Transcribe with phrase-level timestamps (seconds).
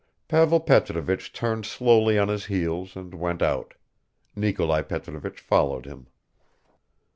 [0.27, 3.75] Pavel Petrovich turned slowly on his heels and went out;
[4.35, 6.07] Nikolai Petrovich followed him.